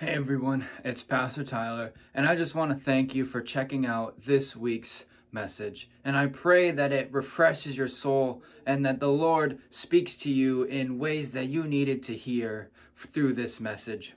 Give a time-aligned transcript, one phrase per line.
[0.00, 4.24] Hey everyone, it's Pastor Tyler, and I just want to thank you for checking out
[4.24, 5.90] this week's message.
[6.06, 10.62] And I pray that it refreshes your soul and that the Lord speaks to you
[10.62, 12.70] in ways that you needed to hear
[13.12, 14.14] through this message.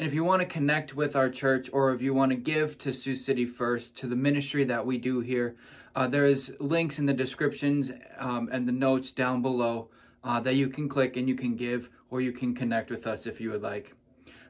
[0.00, 2.76] And if you want to connect with our church or if you want to give
[2.78, 5.54] to Sioux City First, to the ministry that we do here,
[5.94, 9.90] uh, there is links in the descriptions um, and the notes down below
[10.24, 13.28] uh, that you can click and you can give or you can connect with us
[13.28, 13.94] if you would like.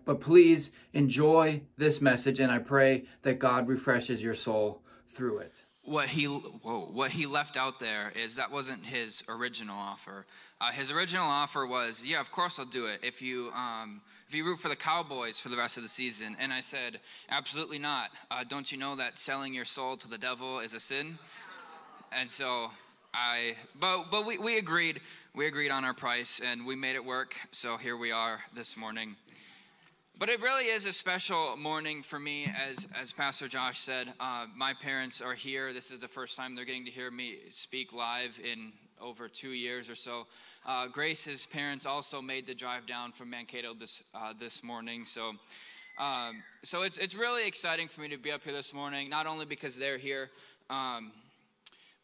[0.05, 4.83] But please enjoy this message, and I pray that God refreshes your soul
[5.15, 5.62] through it.
[5.83, 10.24] What he whoa, what he left out there is that wasn't his original offer.
[10.60, 14.34] Uh, his original offer was, yeah, of course I'll do it if you um, if
[14.34, 16.37] you root for the Cowboys for the rest of the season.
[16.41, 18.10] And I said, absolutely not.
[18.30, 21.18] Uh, don't you know that selling your soul to the devil is a sin?
[22.12, 22.71] And so
[23.12, 25.01] I, but but we, we agreed
[25.34, 27.34] we agreed on our price and we made it work.
[27.51, 29.16] So here we are this morning.
[30.16, 34.12] But it really is a special morning for me, as, as Pastor Josh said.
[34.20, 35.73] Uh, my parents are here.
[35.73, 39.51] This is the first time they're getting to hear me speak live in over two
[39.51, 40.29] years or so.
[40.65, 45.04] Uh, Grace's parents also made the drive down from Mankato this, uh, this morning.
[45.04, 45.32] So,
[45.98, 49.26] um, so it's, it's really exciting for me to be up here this morning, not
[49.26, 50.30] only because they're here,
[50.71, 51.10] um,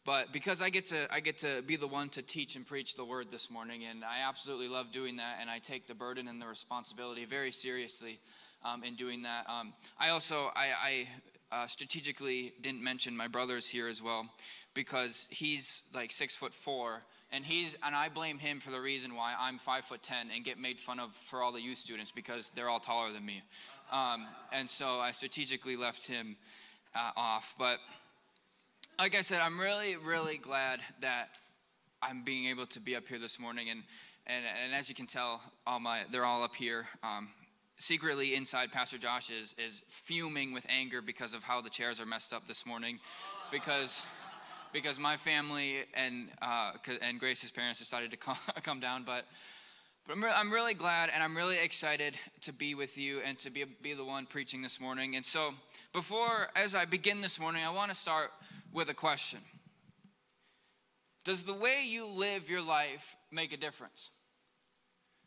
[0.05, 2.95] but because I get to I get to be the one to teach and preach
[2.95, 6.27] the word this morning, and I absolutely love doing that, and I take the burden
[6.27, 8.19] and the responsibility very seriously
[8.63, 9.47] um, in doing that.
[9.47, 11.05] Um, I also I,
[11.51, 14.27] I uh, strategically didn't mention my brother's here as well
[14.73, 19.15] because he's like six foot four, and he's and I blame him for the reason
[19.15, 22.11] why I'm five foot ten and get made fun of for all the youth students
[22.11, 23.43] because they're all taller than me,
[23.91, 26.37] um, and so I strategically left him
[26.95, 27.77] uh, off, but
[29.01, 31.29] like I said, I'm really, really glad that
[32.03, 33.71] I'm being able to be up here this morning.
[33.71, 33.81] And,
[34.27, 36.85] and, and as you can tell, all my, they're all up here.
[37.01, 37.29] Um,
[37.77, 42.05] secretly inside, Pastor Josh is, is fuming with anger because of how the chairs are
[42.05, 42.99] messed up this morning.
[43.51, 44.03] Because,
[44.71, 49.03] because my family and, uh, and Grace's parents decided to come, come down.
[49.03, 49.25] But,
[50.05, 53.39] but I'm, re- I'm really glad and I'm really excited to be with you and
[53.39, 55.15] to be, be the one preaching this morning.
[55.15, 55.55] And so,
[55.91, 58.29] before, as I begin this morning, I want to start
[58.73, 59.39] with a question
[61.23, 64.09] Does the way you live your life make a difference?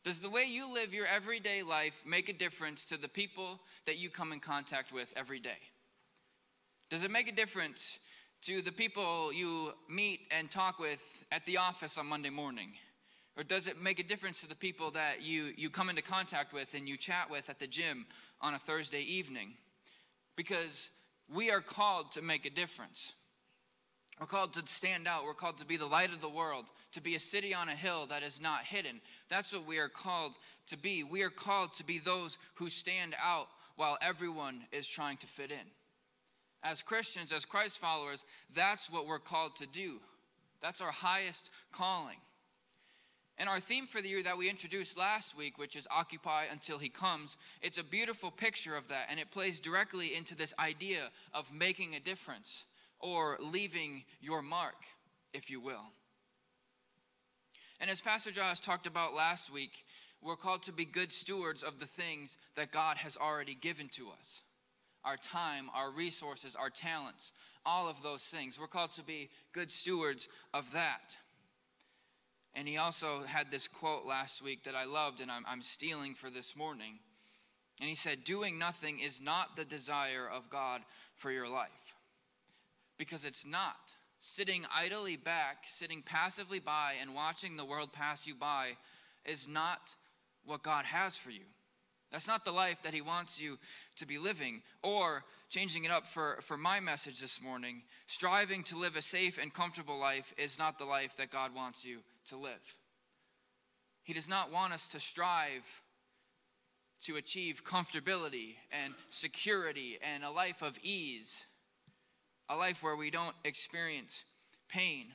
[0.03, 3.97] Does the way you live your everyday life make a difference to the people that
[3.97, 5.61] you come in contact with every day?
[6.91, 7.99] Does it make a difference
[8.43, 11.01] to the people you meet and talk with
[11.33, 12.73] at the office on Monday morning?
[13.37, 16.53] Or does it make a difference to the people that you, you come into contact
[16.53, 18.07] with and you chat with at the gym
[18.43, 19.55] on a Thursday evening?
[20.37, 20.91] Because
[21.33, 23.13] we are called to make a difference.
[24.21, 25.25] We're called to stand out.
[25.25, 27.75] We're called to be the light of the world, to be a city on a
[27.75, 29.01] hill that is not hidden.
[29.29, 30.35] That's what we are called
[30.69, 31.03] to be.
[31.03, 35.51] We are called to be those who stand out while everyone is trying to fit
[35.51, 35.67] in.
[36.63, 38.25] As Christians, as Christ followers,
[38.55, 40.01] that's what we're called to do.
[40.63, 42.17] That's our highest calling.
[43.37, 46.79] And our theme for the year that we introduced last week, which is Occupy Until
[46.79, 51.11] He Comes, it's a beautiful picture of that, and it plays directly into this idea
[51.35, 52.65] of making a difference
[53.05, 54.87] or leaving your mark,
[55.35, 55.85] if you will.
[57.79, 59.85] And as Pastor Josh talked about last week,
[60.23, 64.09] we're called to be good stewards of the things that God has already given to
[64.09, 64.41] us
[65.05, 67.33] our time, our resources, our talents,
[67.67, 68.59] all of those things.
[68.59, 71.15] We're called to be good stewards of that.
[72.55, 76.15] And he also had this quote last week that I loved and I'm, I'm stealing
[76.15, 77.01] for this morning.
[77.83, 80.81] And he said, Doing nothing is not the desire of God
[81.17, 81.84] for your life
[82.99, 83.95] because it's not.
[84.21, 88.77] Sitting idly back, sitting passively by, and watching the world pass you by
[89.25, 89.95] is not
[90.45, 91.45] what God has for you.
[92.11, 93.59] That's not the life that He wants you
[93.97, 94.63] to be living.
[94.83, 99.39] Or, changing it up for, for my message this morning, striving to live a safe
[99.41, 102.77] and comfortable life is not the life that God wants you to live.
[104.05, 105.65] He does not want us to strive
[107.03, 111.45] to achieve comfortability and security and a life of ease
[112.49, 114.25] a life where we don't experience
[114.69, 115.07] pain.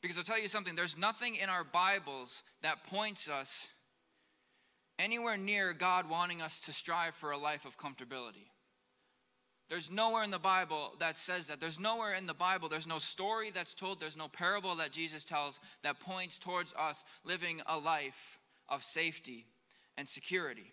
[0.00, 3.68] Because I'll tell you something, there's nothing in our Bibles that points us
[4.98, 8.48] anywhere near God wanting us to strive for a life of comfortability.
[9.68, 11.58] There's nowhere in the Bible that says that.
[11.58, 15.24] There's nowhere in the Bible, there's no story that's told, there's no parable that Jesus
[15.24, 19.46] tells that points towards us living a life of safety
[19.96, 20.72] and security.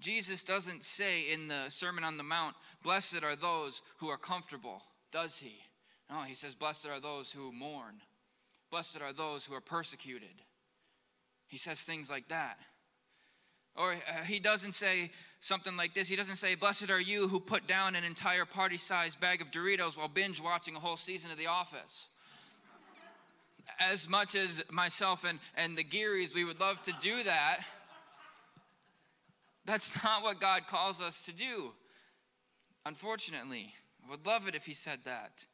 [0.00, 4.82] Jesus doesn't say in the Sermon on the Mount, Blessed are those who are comfortable,
[5.12, 5.54] does he?
[6.10, 8.00] No, he says, Blessed are those who mourn.
[8.70, 10.42] Blessed are those who are persecuted.
[11.46, 12.58] He says things like that.
[13.76, 15.10] Or uh, he doesn't say
[15.40, 16.08] something like this.
[16.08, 19.50] He doesn't say, Blessed are you who put down an entire party sized bag of
[19.50, 22.06] Doritos while binge watching a whole season of The Office.
[23.80, 27.60] As much as myself and, and the Gearys, we would love to do that,
[29.64, 31.72] that's not what God calls us to do.
[32.86, 33.72] Unfortunately,
[34.06, 35.44] I would love it if he said that.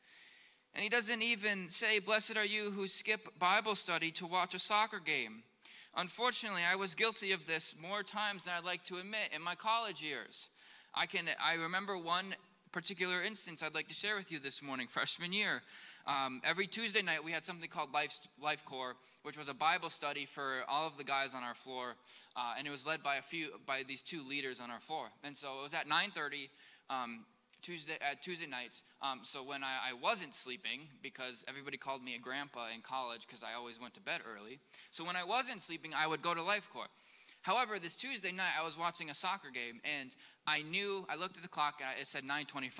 [0.75, 4.59] And he doesn't even say, Blessed are you who skip Bible study to watch a
[4.59, 5.43] soccer game.
[5.97, 9.57] Unfortunately, I was guilty of this more times than I'd like to admit in my
[9.57, 10.49] college years.
[10.95, 12.35] I can I remember one
[12.73, 15.63] particular instance I'd like to share with you this morning, freshman year.
[16.07, 19.91] Um, every Tuesday night, we had something called Life, Life Core, which was a Bible
[19.91, 21.95] study for all of the guys on our floor,
[22.37, 25.07] uh, and it was led by a few by these two leaders on our floor.
[25.23, 26.49] And so it was at 9:30.
[26.89, 27.27] Um,
[27.63, 28.83] Tuesday at Tuesday nights.
[29.03, 33.27] Um, so when I, I, wasn't sleeping, because everybody called me a grandpa in college
[33.27, 34.59] because I always went to bed early.
[34.91, 36.89] So when I wasn't sleeping, I would go to Life Core.
[37.43, 40.15] However, this Tuesday night, I was watching a soccer game, and
[40.47, 42.71] I knew I looked at the clock, and it said 9:25,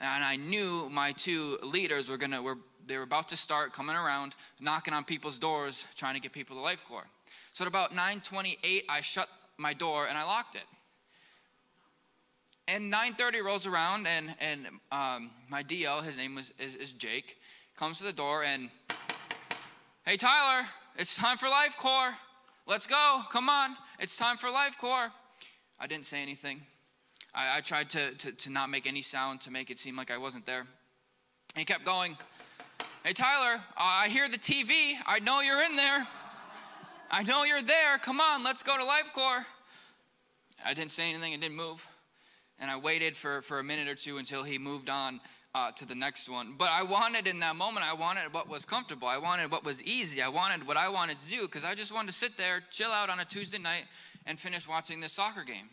[0.00, 3.94] and I knew my two leaders were gonna were they were about to start coming
[3.94, 7.04] around, knocking on people's doors, trying to get people to Life Core.
[7.52, 9.28] So at about 9:28, I shut
[9.60, 10.64] my door and I locked it.
[12.66, 17.36] And 9.30 rolls around and, and um, my dl his name was, is, is jake
[17.76, 18.70] comes to the door and
[20.06, 22.14] hey tyler it's time for life core
[22.66, 23.22] let's go.
[23.30, 23.76] Come on.
[23.98, 25.10] It's time for life core
[25.80, 26.62] i didn't say anything
[27.34, 30.10] i, I tried to, to, to not make any sound to make it seem like
[30.10, 30.68] i wasn't there and
[31.56, 32.16] he kept going
[33.04, 36.06] hey tyler i hear the tv i know you're in there
[37.10, 39.46] i know you're there come on let's go to life core
[40.64, 41.86] i didn't say anything i didn't move
[42.60, 45.20] and I waited for, for a minute or two until he moved on
[45.54, 46.54] uh, to the next one.
[46.56, 49.08] But I wanted in that moment, I wanted what was comfortable.
[49.08, 50.22] I wanted what was easy.
[50.22, 52.90] I wanted what I wanted to do because I just wanted to sit there, chill
[52.90, 53.84] out on a Tuesday night,
[54.26, 55.70] and finish watching this soccer game.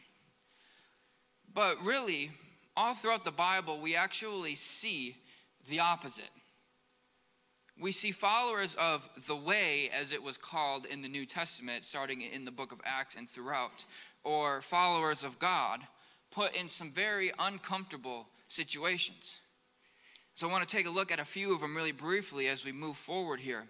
[1.58, 2.30] But really,
[2.76, 5.16] all throughout the Bible, we actually see
[5.68, 6.30] the opposite.
[7.82, 12.22] We see followers of the way, as it was called in the New Testament, starting
[12.22, 13.86] in the book of Acts and throughout,
[14.24, 15.80] or followers of God
[16.30, 19.38] put in some very uncomfortable situations.
[20.36, 22.66] So I want to take a look at a few of them really briefly as
[22.66, 23.64] we move forward here.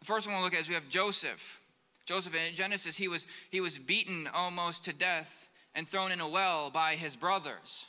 [0.00, 1.60] The first one we'll look at is we have Joseph.
[2.06, 5.43] Joseph in Genesis, he was, he was beaten almost to death
[5.74, 7.86] and thrown in a well by his brothers.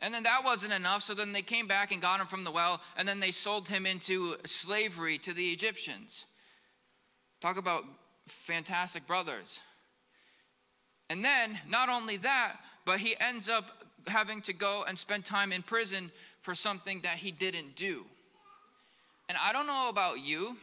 [0.00, 2.52] And then that wasn't enough, so then they came back and got him from the
[2.52, 6.24] well, and then they sold him into slavery to the Egyptians.
[7.40, 7.84] Talk about
[8.26, 9.60] fantastic brothers.
[11.10, 13.64] And then, not only that, but he ends up
[14.06, 16.12] having to go and spend time in prison
[16.42, 18.04] for something that he didn't do.
[19.28, 20.56] And I don't know about you,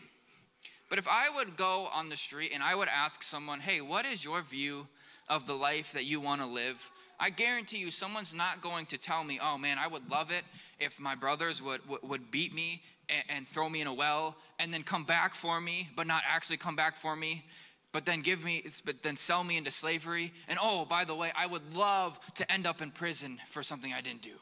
[0.89, 4.05] but if I would go on the street and I would ask someone, hey, what
[4.05, 4.87] is your view
[5.27, 6.77] of the life that you want to live?
[7.19, 10.43] I guarantee you, someone's not going to tell me, oh man, I would love it
[10.79, 14.73] if my brothers would, would, beat me and, and throw me in a well and
[14.73, 17.45] then come back for me, but not actually come back for me
[17.95, 21.31] but then give me but then sell me into slavery and oh by the way
[21.33, 24.35] i would love to end up in prison for something i didn't do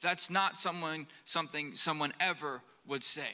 [0.00, 3.28] that's not someone something someone ever would say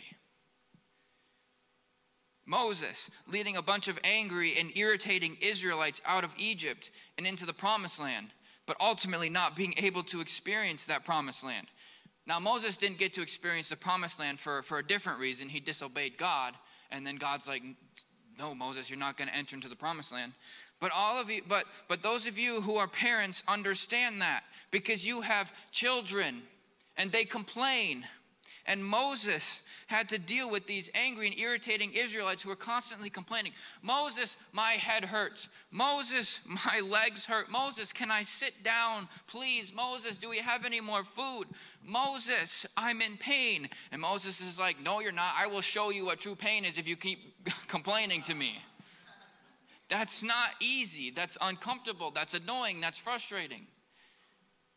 [2.50, 7.52] moses leading a bunch of angry and irritating israelites out of egypt and into the
[7.52, 8.30] promised land
[8.66, 11.68] but ultimately not being able to experience that promised land
[12.26, 15.60] now moses didn't get to experience the promised land for, for a different reason he
[15.60, 16.54] disobeyed god
[16.90, 17.62] and then god's like
[18.40, 20.32] no, Moses, you're not going to enter into the promised land.
[20.80, 25.04] But all of you, but but those of you who are parents understand that because
[25.04, 26.42] you have children
[26.96, 28.06] and they complain.
[28.66, 33.52] And Moses had to deal with these angry and irritating Israelites who were constantly complaining
[33.82, 35.48] Moses, my head hurts.
[35.70, 37.50] Moses, my legs hurt.
[37.50, 39.72] Moses, can I sit down, please?
[39.74, 41.44] Moses, do we have any more food?
[41.84, 43.68] Moses, I'm in pain.
[43.92, 45.34] And Moses is like, No, you're not.
[45.36, 47.34] I will show you what true pain is if you keep
[47.68, 48.58] complaining to me.
[49.88, 51.10] That's not easy.
[51.10, 52.12] That's uncomfortable.
[52.12, 52.80] That's annoying.
[52.80, 53.66] That's frustrating.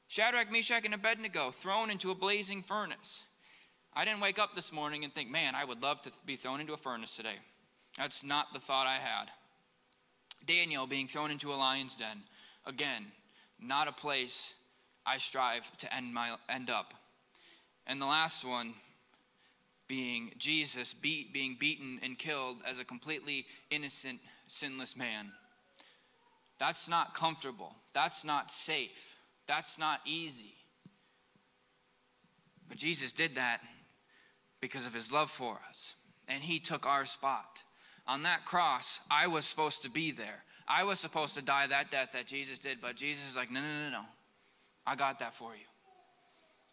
[0.07, 3.23] Shadrach, Meshach, and Abednego thrown into a blazing furnace.
[3.95, 6.59] I didn't wake up this morning and think, man, I would love to be thrown
[6.59, 7.35] into a furnace today.
[7.97, 9.29] That's not the thought I had.
[10.45, 12.23] Daniel being thrown into a lion's den.
[12.65, 13.05] Again,
[13.59, 14.53] not a place
[15.05, 16.93] I strive to end, my, end up.
[17.85, 18.73] And the last one
[19.87, 25.31] being Jesus beat, being beaten and killed as a completely innocent, sinless man.
[26.59, 27.75] That's not comfortable.
[27.93, 29.17] That's not safe.
[29.47, 30.55] That's not easy.
[32.69, 33.61] But Jesus did that
[34.63, 35.93] because of his love for us.
[36.29, 37.61] And he took our spot.
[38.07, 40.45] On that cross, I was supposed to be there.
[40.69, 43.59] I was supposed to die that death that Jesus did, but Jesus is like, no,
[43.59, 44.05] no, no, no.
[44.87, 45.65] I got that for you.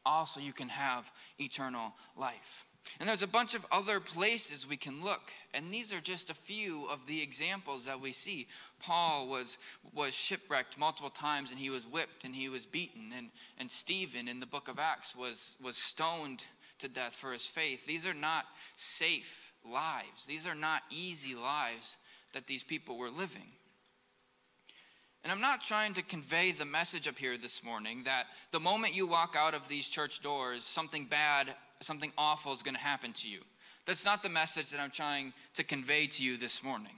[0.07, 2.65] Also, you can have eternal life.
[3.01, 5.33] And there's a bunch of other places we can look.
[5.53, 8.47] And these are just a few of the examples that we see.
[8.79, 9.59] Paul was,
[9.93, 13.11] was shipwrecked multiple times and he was whipped and he was beaten.
[13.19, 16.45] And, and Stephen in the book of Acts was, was stoned
[16.81, 17.87] to death for his faith.
[17.87, 18.45] These are not
[18.77, 21.97] safe lives, these are not easy lives
[22.33, 23.49] that these people were living.
[25.23, 28.95] And I'm not trying to convey the message up here this morning that the moment
[28.95, 33.13] you walk out of these church doors, something bad, something awful is going to happen
[33.13, 33.41] to you.
[33.87, 36.95] That's not the message that I'm trying to convey to you this morning.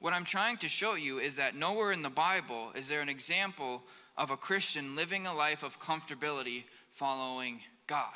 [0.00, 3.08] What I'm trying to show you is that nowhere in the Bible is there an
[3.08, 3.82] example
[4.16, 8.12] of a Christian living a life of comfortability following God.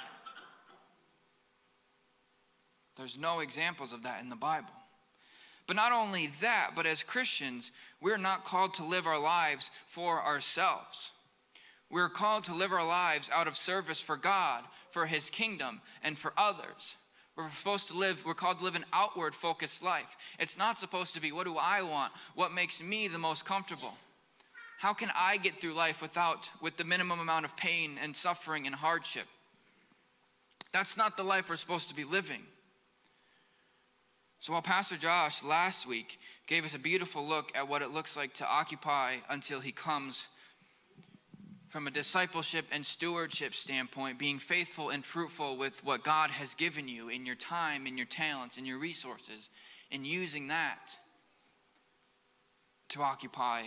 [3.02, 4.68] There's no examples of that in the Bible.
[5.66, 10.22] But not only that, but as Christians, we're not called to live our lives for
[10.22, 11.10] ourselves.
[11.90, 16.16] We're called to live our lives out of service for God, for His kingdom, and
[16.16, 16.94] for others.
[17.34, 20.16] We're supposed to live, we're called to live an outward focused life.
[20.38, 22.12] It's not supposed to be what do I want?
[22.36, 23.94] What makes me the most comfortable?
[24.78, 28.66] How can I get through life without, with the minimum amount of pain and suffering
[28.66, 29.26] and hardship?
[30.72, 32.42] That's not the life we're supposed to be living.
[34.42, 36.18] So while Pastor Josh last week
[36.48, 40.26] gave us a beautiful look at what it looks like to occupy until he comes
[41.68, 46.88] from a discipleship and stewardship standpoint, being faithful and fruitful with what God has given
[46.88, 49.48] you in your time, in your talents, in your resources,
[49.92, 50.96] and using that
[52.88, 53.62] to occupy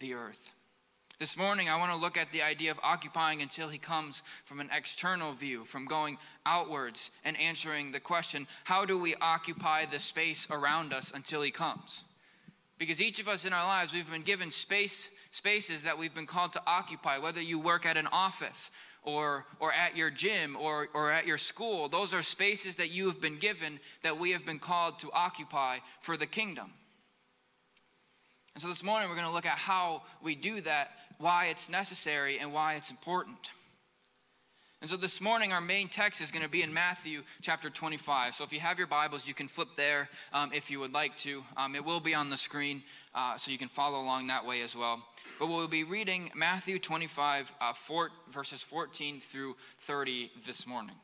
[0.00, 0.54] the earth.
[1.20, 4.58] This morning, I want to look at the idea of occupying until he comes from
[4.58, 10.00] an external view, from going outwards and answering the question how do we occupy the
[10.00, 12.02] space around us until he comes?
[12.78, 16.26] Because each of us in our lives, we've been given space, spaces that we've been
[16.26, 18.72] called to occupy, whether you work at an office
[19.04, 21.88] or, or at your gym or, or at your school.
[21.88, 25.78] Those are spaces that you have been given that we have been called to occupy
[26.00, 26.72] for the kingdom.
[28.54, 31.68] And so this morning we're going to look at how we do that, why it's
[31.68, 33.50] necessary, and why it's important.
[34.80, 38.34] And so this morning, our main text is going to be in Matthew chapter 25.
[38.34, 41.16] So if you have your Bibles, you can flip there um, if you would like
[41.18, 41.42] to.
[41.56, 42.82] Um, it will be on the screen,
[43.14, 45.02] uh, so you can follow along that way as well.
[45.38, 50.96] But we'll be reading Matthew 25, uh, four, verses 14 through 30 this morning.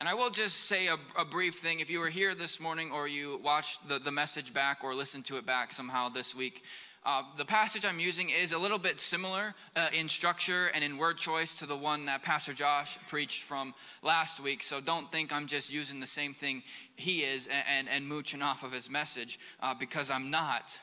[0.00, 1.80] And I will just say a, a, brief thing.
[1.80, 5.24] If you were here this morning or you watched the, the message back or listened
[5.24, 6.62] to it back somehow this week,
[7.04, 10.98] uh, the passage I'm using is a little bit similar uh, in structure and in
[10.98, 13.74] word choice to the one that Pastor Josh preached from
[14.04, 14.62] last week.
[14.62, 16.62] So don't think I'm just using the same thing
[16.94, 20.78] he is and, and, and mooching off of his message uh, because I'm not.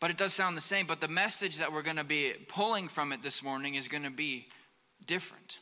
[0.00, 0.86] But it does sound the same.
[0.86, 4.04] But the message that we're going to be pulling from it this morning is going
[4.04, 4.46] to be
[5.06, 5.58] different.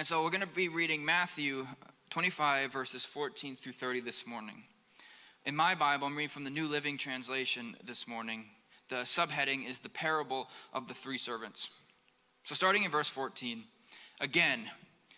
[0.00, 1.66] And so we're going to be reading Matthew
[2.08, 4.62] 25, verses 14 through 30 this morning.
[5.44, 8.46] In my Bible, I'm reading from the New Living Translation this morning.
[8.88, 11.68] The subheading is the parable of the three servants.
[12.44, 13.64] So, starting in verse 14,
[14.22, 14.70] again,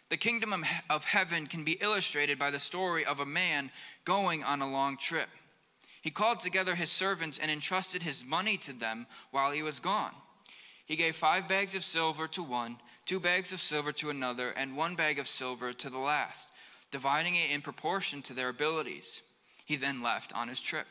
[0.08, 0.52] the kingdom
[0.90, 3.70] of heaven can be illustrated by the story of a man
[4.04, 5.28] going on a long trip.
[6.00, 10.10] He called together his servants and entrusted his money to them while he was gone.
[10.86, 14.76] He gave five bags of silver to one two bags of silver to another, and
[14.76, 16.48] one bag of silver to the last,
[16.90, 19.22] dividing it in proportion to their abilities.
[19.64, 20.86] He then left on his trip.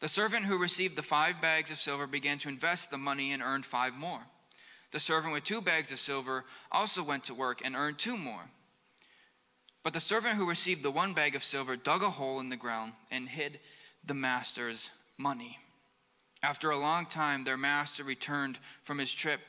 [0.00, 3.42] The servant who received the five bags of silver began to invest the money and
[3.42, 4.20] earned five more.
[4.92, 8.50] The servant with two bags of silver also went to work and earned two more.
[9.82, 12.56] But the servant who received the one bag of silver dug a hole in the
[12.56, 13.60] ground and hid
[14.04, 15.58] the master's money.
[16.42, 19.40] After a long time, their master returned from his trip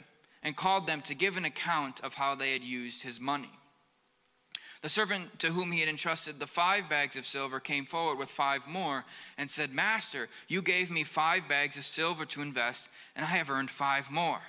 [0.43, 3.51] and called them to give an account of how they had used his money.
[4.81, 8.29] The servant to whom he had entrusted the five bags of silver came forward with
[8.29, 9.05] five more
[9.37, 13.51] and said, Master, you gave me five bags of silver to invest, and I have
[13.51, 14.41] earned five more.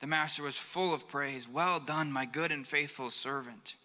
[0.00, 1.48] The master was full of praise.
[1.48, 3.76] Well done, my good and faithful servant.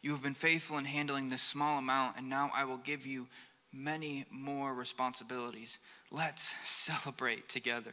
[0.00, 3.26] You have been faithful in handling this small amount, and now I will give you
[3.70, 5.76] many more responsibilities.
[6.10, 7.92] Let's celebrate together.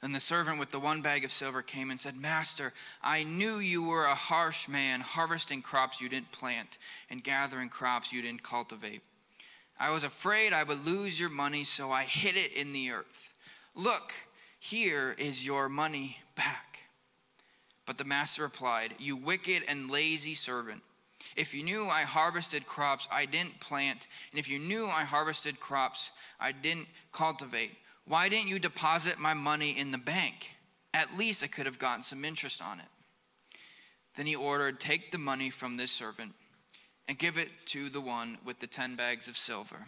[0.00, 3.56] Then the servant with the one bag of silver came and said, Master, I knew
[3.56, 6.78] you were a harsh man, harvesting crops you didn't plant
[7.10, 9.02] and gathering crops you didn't cultivate.
[9.78, 13.34] I was afraid I would lose your money, so I hid it in the earth.
[13.74, 14.12] Look,
[14.58, 16.80] here is your money back.
[17.86, 20.82] But the master replied, You wicked and lazy servant.
[21.36, 25.60] If you knew I harvested crops I didn't plant, and if you knew I harvested
[25.60, 27.72] crops I didn't cultivate,
[28.10, 30.56] why didn't you deposit my money in the bank?
[30.92, 32.88] At least I could have gotten some interest on it.
[34.16, 36.32] Then he ordered, Take the money from this servant
[37.06, 39.86] and give it to the one with the ten bags of silver.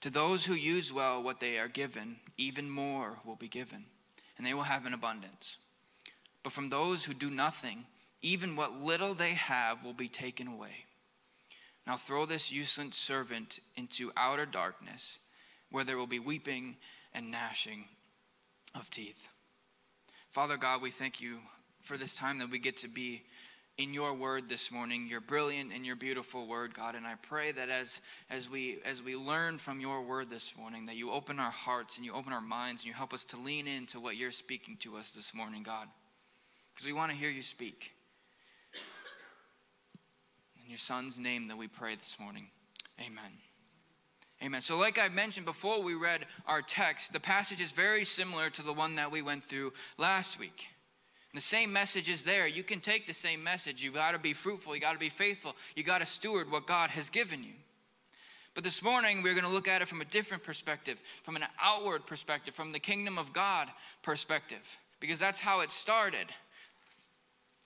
[0.00, 3.84] To those who use well what they are given, even more will be given,
[4.38, 5.58] and they will have an abundance.
[6.42, 7.84] But from those who do nothing,
[8.22, 10.86] even what little they have will be taken away.
[11.86, 15.18] Now throw this useless servant into outer darkness
[15.74, 16.76] where there will be weeping
[17.14, 17.86] and gnashing
[18.74, 19.28] of teeth.
[20.30, 21.38] Father God, we thank you
[21.82, 23.22] for this time that we get to be
[23.76, 26.94] in your word this morning your brilliant and your beautiful word god.
[26.94, 30.86] And i pray that as as we as we learn from your word this morning
[30.86, 33.36] that you open our hearts and you open our minds and you help us to
[33.36, 35.88] lean into what you're speaking to us this morning god.
[36.72, 37.92] Because we want to hear you speak.
[40.62, 42.48] In your son's name that we pray this morning.
[43.00, 43.43] Amen
[44.42, 44.62] Amen.
[44.62, 48.62] So, like I mentioned before we read our text, the passage is very similar to
[48.62, 50.68] the one that we went through last week.
[51.32, 52.46] And the same message is there.
[52.46, 53.82] You can take the same message.
[53.82, 54.74] You got to be fruitful.
[54.74, 55.56] You got to be faithful.
[55.74, 57.54] You got to steward what God has given you.
[58.54, 61.42] But this morning, we're going to look at it from a different perspective, from an
[61.60, 63.68] outward perspective, from the kingdom of God
[64.02, 64.62] perspective,
[65.00, 66.26] because that's how it started.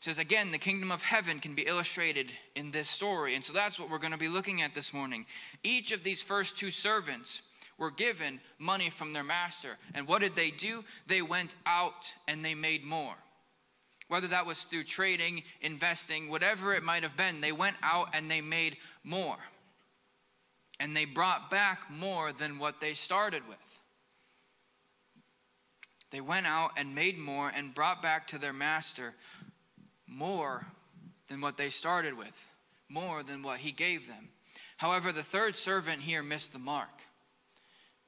[0.00, 3.34] It says again, the kingdom of heaven can be illustrated in this story.
[3.34, 5.26] And so that's what we're going to be looking at this morning.
[5.64, 7.42] Each of these first two servants
[7.78, 9.76] were given money from their master.
[9.94, 10.84] And what did they do?
[11.08, 13.14] They went out and they made more.
[14.06, 18.30] Whether that was through trading, investing, whatever it might have been, they went out and
[18.30, 19.36] they made more.
[20.78, 23.58] And they brought back more than what they started with.
[26.10, 29.14] They went out and made more and brought back to their master
[30.08, 30.66] more
[31.28, 32.52] than what they started with,
[32.88, 34.30] more than what he gave them.
[34.78, 36.88] However, the third servant here missed the mark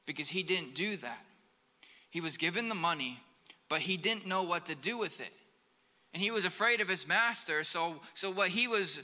[0.06, 1.24] because he didn't do that.
[2.10, 3.20] He was given the money,
[3.68, 5.32] but he didn't know what to do with it.
[6.12, 9.00] And he was afraid of his master, so, so what he was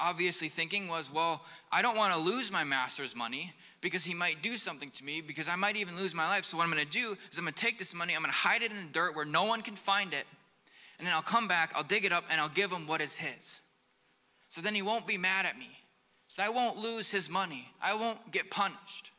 [0.00, 4.42] obviously thinking was, well, I don't want to lose my master's money because he might
[4.42, 6.44] do something to me, because I might even lose my life.
[6.44, 8.32] So, what I'm going to do is I'm going to take this money, I'm going
[8.32, 10.26] to hide it in the dirt where no one can find it,
[11.02, 13.16] and then I'll come back, I'll dig it up, and I'll give him what is
[13.16, 13.58] his.
[14.48, 15.68] So then he won't be mad at me.
[16.28, 17.66] So I won't lose his money.
[17.82, 19.10] I won't get punished.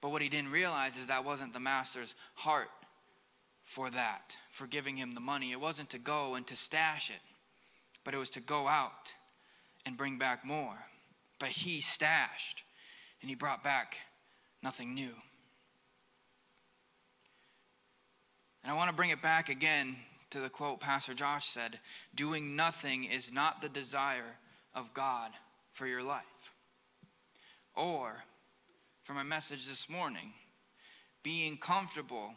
[0.00, 2.70] But what he didn't realize is that wasn't the master's heart
[3.64, 5.52] for that, for giving him the money.
[5.52, 7.20] It wasn't to go and to stash it,
[8.02, 9.12] but it was to go out
[9.84, 10.78] and bring back more.
[11.38, 12.62] But he stashed
[13.20, 13.98] and he brought back
[14.62, 15.12] nothing new.
[18.64, 19.96] And I want to bring it back again
[20.36, 21.78] to the quote Pastor Josh said
[22.14, 24.36] doing nothing is not the desire
[24.74, 25.30] of God
[25.72, 26.24] for your life.
[27.74, 28.12] Or,
[29.02, 30.34] for my message this morning,
[31.22, 32.34] being comfortable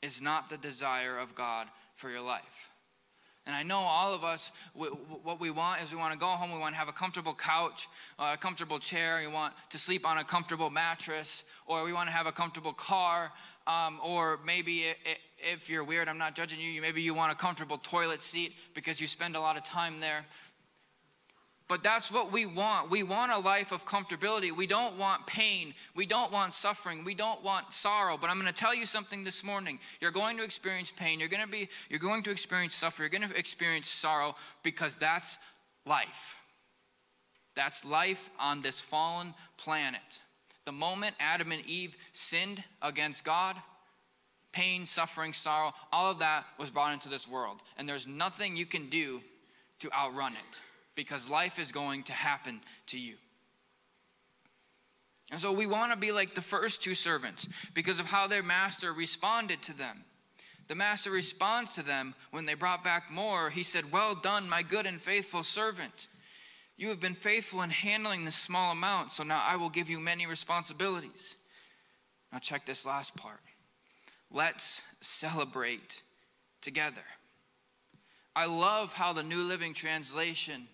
[0.00, 2.68] is not the desire of God for your life.
[3.48, 6.52] And I know all of us, what we want is we want to go home,
[6.52, 7.88] we want to have a comfortable couch,
[8.18, 12.08] uh, a comfortable chair, we want to sleep on a comfortable mattress, or we want
[12.08, 13.32] to have a comfortable car,
[13.68, 17.30] um, or maybe it, it, if you're weird, I'm not judging you, maybe you want
[17.30, 20.24] a comfortable toilet seat because you spend a lot of time there.
[21.68, 22.90] But that's what we want.
[22.90, 24.56] We want a life of comfortability.
[24.56, 25.74] We don't want pain.
[25.94, 27.04] We don't want suffering.
[27.04, 28.16] We don't want sorrow.
[28.16, 29.78] But I'm going to tell you something this morning.
[30.00, 31.20] You're going to experience pain.
[31.20, 33.10] You're going to be you're going to experience suffering.
[33.12, 35.36] You're going to experience sorrow because that's
[35.84, 36.36] life.
[37.54, 40.20] That's life on this fallen planet.
[40.68, 43.56] The moment Adam and Eve sinned against God,
[44.52, 47.62] pain, suffering, sorrow, all of that was brought into this world.
[47.78, 49.22] And there's nothing you can do
[49.78, 50.60] to outrun it
[50.94, 53.14] because life is going to happen to you.
[55.30, 58.42] And so we want to be like the first two servants because of how their
[58.42, 60.04] master responded to them.
[60.68, 63.48] The master responds to them when they brought back more.
[63.48, 66.08] He said, Well done, my good and faithful servant.
[66.78, 69.98] You have been faithful in handling this small amount, so now I will give you
[69.98, 71.36] many responsibilities.
[72.32, 73.40] Now, check this last part.
[74.30, 76.02] Let's celebrate
[76.62, 77.02] together.
[78.36, 80.68] I love how the New Living Translation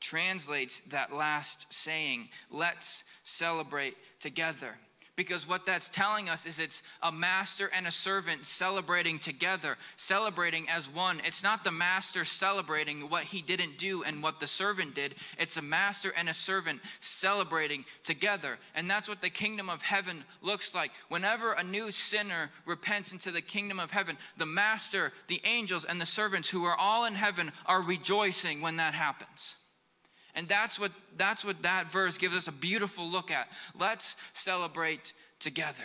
[0.00, 4.76] translates that last saying, let's celebrate together.
[5.20, 10.66] Because what that's telling us is it's a master and a servant celebrating together, celebrating
[10.66, 11.20] as one.
[11.26, 15.14] It's not the master celebrating what he didn't do and what the servant did.
[15.38, 18.56] It's a master and a servant celebrating together.
[18.74, 20.90] And that's what the kingdom of heaven looks like.
[21.10, 26.00] Whenever a new sinner repents into the kingdom of heaven, the master, the angels, and
[26.00, 29.54] the servants who are all in heaven are rejoicing when that happens.
[30.40, 33.46] And that's what, that's what that verse gives us a beautiful look at.
[33.78, 35.84] Let's celebrate together.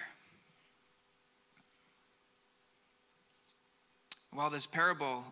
[4.31, 5.25] While this parable,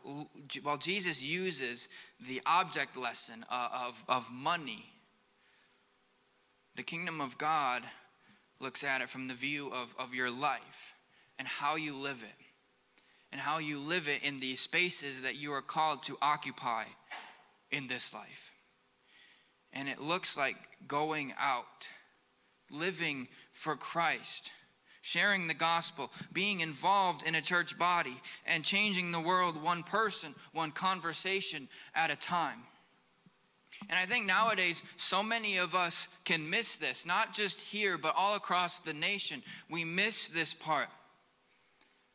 [0.61, 1.87] while Jesus uses
[2.27, 4.83] the object lesson uh, of, of money,
[6.75, 7.83] the kingdom of God
[8.59, 10.97] looks at it from the view of, of your life
[11.39, 12.45] and how you live it,
[13.31, 16.83] and how you live it in the spaces that you are called to occupy
[17.71, 18.52] in this life.
[19.73, 20.55] And it looks like
[20.87, 21.87] going out,
[22.71, 24.51] living for Christ,
[25.01, 30.35] sharing the gospel, being involved in a church body, and changing the world one person,
[30.53, 32.59] one conversation at a time.
[33.89, 38.15] And I think nowadays, so many of us can miss this, not just here, but
[38.15, 39.43] all across the nation.
[39.69, 40.87] We miss this part.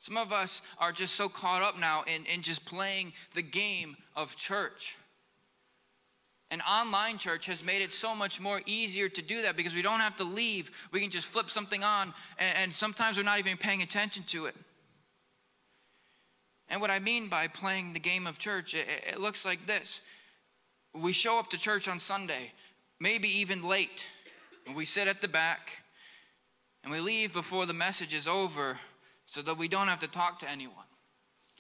[0.00, 3.96] Some of us are just so caught up now in, in just playing the game
[4.14, 4.96] of church.
[6.50, 9.82] And online church has made it so much more easier to do that because we
[9.82, 10.70] don't have to leave.
[10.92, 14.46] We can just flip something on, and, and sometimes we're not even paying attention to
[14.46, 14.56] it.
[16.70, 20.00] And what I mean by playing the game of church, it, it looks like this
[20.94, 22.52] we show up to church on Sunday,
[22.98, 24.06] maybe even late,
[24.66, 25.70] and we sit at the back,
[26.82, 28.78] and we leave before the message is over
[29.26, 30.87] so that we don't have to talk to anyone.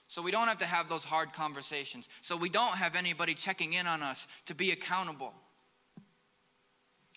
[0.08, 2.08] So we don't have to have those hard conversations.
[2.22, 5.34] So we don't have anybody checking in on us to be accountable.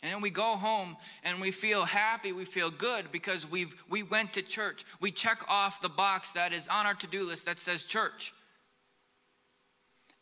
[0.04, 4.04] And then we go home and we feel happy, we feel good because we've, we
[4.04, 4.84] went to church.
[5.00, 8.34] We check off the box that is on our to do list that says church.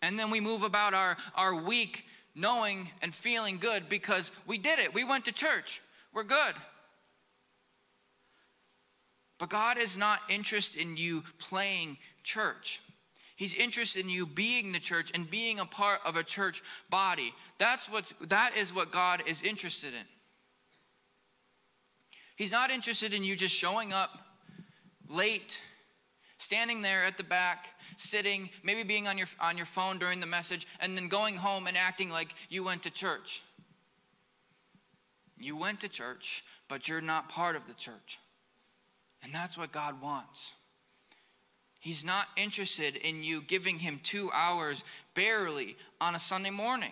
[0.02, 2.06] And then we move about our, our week
[2.36, 4.94] knowing and feeling good because we did it.
[4.94, 5.82] We went to church.
[6.14, 6.56] We're good.
[9.40, 11.98] But God is not interested in you playing
[12.30, 12.80] church.
[13.36, 17.34] He's interested in you being the church and being a part of a church body.
[17.58, 20.06] That's what's, that is what God is interested in.
[22.36, 24.12] He's not interested in you just showing up
[25.10, 25.58] late,
[26.38, 30.28] standing there at the back, sitting, maybe being on your, on your phone during the
[30.28, 33.42] message, and then going home and acting like you went to church.
[35.38, 38.20] You went to church, but you're not part of the church.
[39.24, 40.52] And that's what God wants.
[41.80, 44.84] He's not interested in you giving him two hours
[45.16, 46.92] barely on a Sunday morning.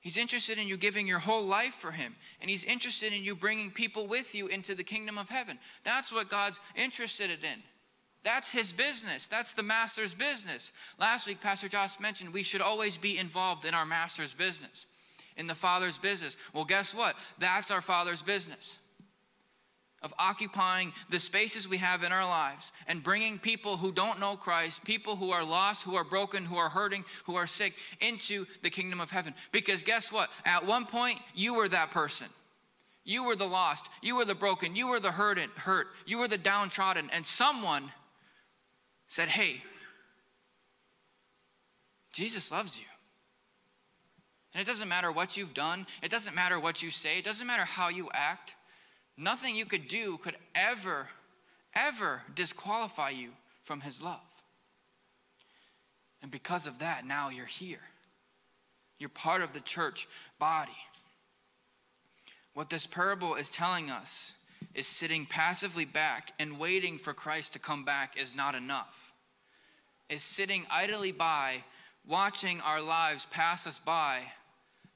[0.00, 2.16] He's interested in you giving your whole life for him.
[2.40, 5.58] And he's interested in you bringing people with you into the kingdom of heaven.
[5.84, 7.62] That's what God's interested in.
[8.24, 9.28] That's his business.
[9.28, 10.72] That's the master's business.
[10.98, 14.86] Last week, Pastor Josh mentioned we should always be involved in our master's business,
[15.36, 16.36] in the Father's business.
[16.52, 17.14] Well, guess what?
[17.38, 18.78] That's our Father's business
[20.06, 24.36] of occupying the spaces we have in our lives and bringing people who don't know
[24.36, 28.46] Christ, people who are lost, who are broken, who are hurting, who are sick, into
[28.62, 29.34] the kingdom of heaven.
[29.50, 30.30] Because guess what?
[30.44, 32.28] At one point, you were that person.
[33.02, 33.88] You were the lost.
[34.00, 34.76] You were the broken.
[34.76, 35.38] You were the hurt.
[35.56, 35.88] hurt.
[36.06, 37.10] You were the downtrodden.
[37.12, 37.90] And someone
[39.08, 39.62] said, Hey,
[42.12, 42.86] Jesus loves you.
[44.54, 47.46] And it doesn't matter what you've done, it doesn't matter what you say, it doesn't
[47.46, 48.55] matter how you act.
[49.16, 51.08] Nothing you could do could ever,
[51.74, 53.30] ever disqualify you
[53.64, 54.20] from his love.
[56.22, 57.80] And because of that, now you're here.
[58.98, 60.72] You're part of the church body.
[62.54, 64.32] What this parable is telling us
[64.74, 69.12] is sitting passively back and waiting for Christ to come back is not enough.
[70.08, 71.64] Is sitting idly by,
[72.06, 74.20] watching our lives pass us by,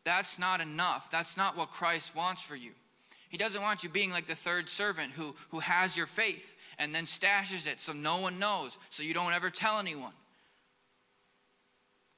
[0.04, 1.10] that's not enough.
[1.10, 2.72] That's not what Christ wants for you.
[3.30, 6.92] He doesn't want you being like the third servant who, who has your faith and
[6.92, 10.12] then stashes it so no one knows, so you don't ever tell anyone.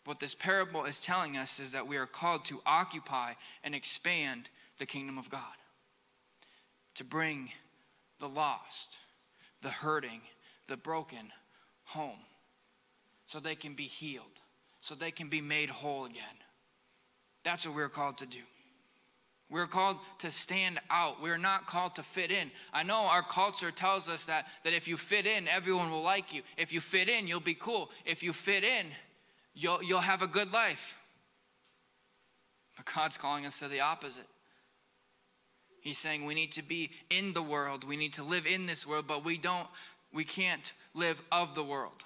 [0.07, 4.49] What this parable is telling us is that we are called to occupy and expand
[4.79, 5.43] the kingdom of God,
[6.95, 7.51] to bring
[8.19, 8.97] the lost,
[9.61, 10.23] the hurting,
[10.67, 11.31] the broken
[11.85, 12.21] home
[13.27, 14.41] so they can be healed,
[14.81, 16.25] so they can be made whole again.
[17.45, 18.39] That's what we're called to do.
[19.53, 21.21] We're called to stand out.
[21.23, 22.51] We're not called to fit in.
[22.73, 26.33] I know our culture tells us that, that if you fit in, everyone will like
[26.33, 26.41] you.
[26.57, 27.91] If you fit in, you'll be cool.
[28.07, 28.87] If you fit in,
[29.55, 30.97] you'll, you'll have a good life.
[32.79, 34.27] But God's calling us to the opposite.
[35.83, 38.87] He's saying we need to be in the world, we need to live in this
[38.87, 39.69] world, but we don't,
[40.15, 42.05] we can't live of the world.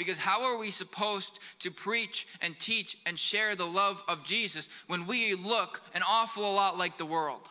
[0.00, 4.66] Because how are we supposed to preach and teach and share the love of Jesus
[4.86, 7.46] when we look an awful lot like the world?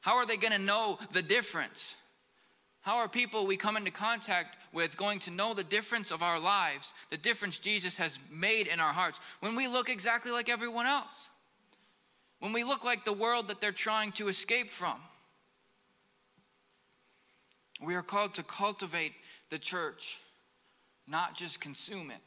[0.00, 1.94] How are they going to know the difference?
[2.80, 6.40] How are people we come into contact with going to know the difference of our
[6.40, 10.86] lives, the difference Jesus has made in our hearts, when we look exactly like everyone
[10.86, 11.28] else?
[12.40, 14.98] When we look like the world that they're trying to escape from?
[17.80, 19.12] We are called to cultivate
[19.50, 20.18] the church,
[21.06, 22.20] not just consume it.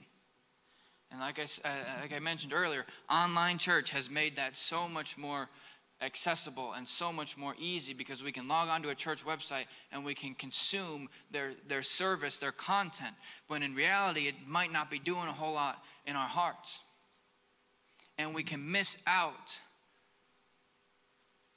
[1.11, 5.17] And like I, uh, like I mentioned earlier, online church has made that so much
[5.17, 5.49] more
[6.01, 10.05] accessible and so much more easy because we can log onto a church website and
[10.05, 13.15] we can consume their, their service, their content.
[13.49, 16.79] But in reality, it might not be doing a whole lot in our hearts.
[18.17, 19.59] And we can miss out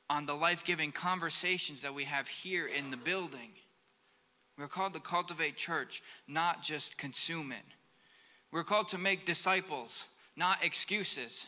[0.08, 3.50] on the life giving conversations that we have here in the building.
[4.60, 7.64] We're called to cultivate church, not just consume it.
[8.52, 10.04] We're called to make disciples,
[10.36, 11.46] not excuses.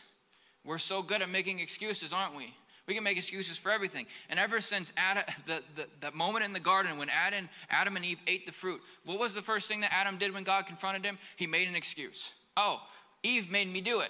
[0.65, 2.55] We're so good at making excuses, aren't we?
[2.87, 4.07] We can make excuses for everything.
[4.29, 8.03] And ever since Adam, the, the, that moment in the garden when Adam, Adam and
[8.03, 11.05] Eve ate the fruit, what was the first thing that Adam did when God confronted
[11.05, 11.19] him?
[11.35, 12.31] He made an excuse.
[12.57, 12.81] Oh,
[13.21, 14.09] Eve made me do it.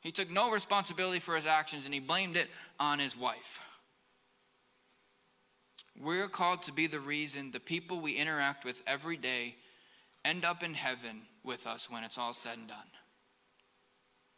[0.00, 2.48] He took no responsibility for his actions and he blamed it
[2.80, 3.60] on his wife.
[6.00, 9.56] We're called to be the reason the people we interact with every day
[10.24, 12.78] end up in heaven with us when it's all said and done.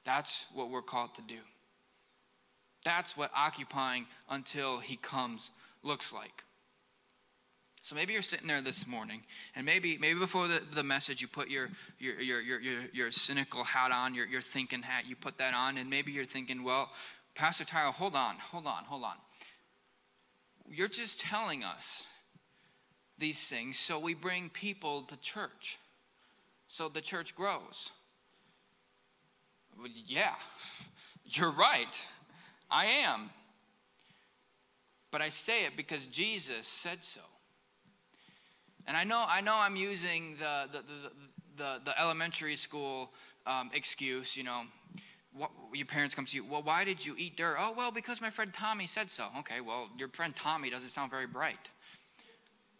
[0.04, 1.40] That's what we're called to do.
[2.84, 5.50] That's what occupying until he comes
[5.82, 6.44] looks like.
[7.82, 9.22] So maybe you're sitting there this morning,
[9.56, 13.10] and maybe maybe before the, the message you put your your, your your your your
[13.10, 16.62] cynical hat on, your your thinking hat, you put that on, and maybe you're thinking,
[16.62, 16.90] well,
[17.34, 19.14] Pastor Tyler, hold on, hold on, hold on.
[20.72, 22.04] You're just telling us
[23.18, 25.78] these things so we bring people to church,
[26.68, 27.90] so the church grows.
[29.76, 30.34] Well, yeah,
[31.24, 32.00] you're right.
[32.70, 33.30] I am.
[35.10, 37.20] But I say it because Jesus said so.
[38.86, 41.10] And I know, I know I'm using the, the, the,
[41.56, 43.10] the, the elementary school
[43.44, 44.62] um, excuse, you know,
[45.36, 47.56] what, your parents come to you, well, why did you eat dirt?
[47.58, 49.26] Oh, well, because my friend Tommy said so.
[49.40, 51.68] Okay, well, your friend Tommy doesn't sound very bright.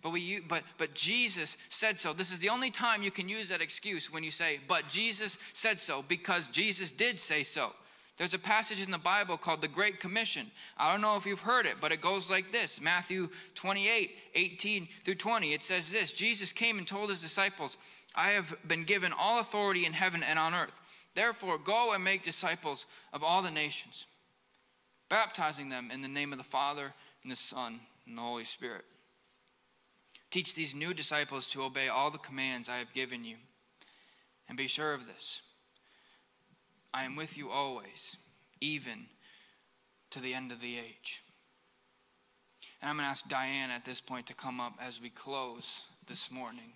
[0.03, 2.13] But, we, but, but Jesus said so.
[2.13, 5.37] This is the only time you can use that excuse when you say, but Jesus
[5.53, 7.73] said so, because Jesus did say so.
[8.17, 10.51] There's a passage in the Bible called the Great Commission.
[10.77, 14.89] I don't know if you've heard it, but it goes like this Matthew 28 18
[15.07, 15.55] through 20.
[15.55, 17.79] It says this Jesus came and told his disciples,
[18.15, 20.79] I have been given all authority in heaven and on earth.
[21.15, 24.07] Therefore, go and make disciples of all the nations,
[25.09, 26.93] baptizing them in the name of the Father,
[27.23, 28.85] and the Son, and the Holy Spirit.
[30.31, 33.37] Teach these new disciples to obey all the commands I have given you.
[34.49, 35.43] And be sure of this
[36.93, 38.17] I am with you always,
[38.61, 39.07] even
[40.11, 41.23] to the end of the age.
[42.81, 45.83] And I'm going to ask Diane at this point to come up as we close
[46.07, 46.73] this morning.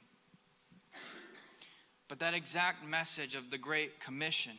[2.08, 4.56] But that exact message of the Great Commission,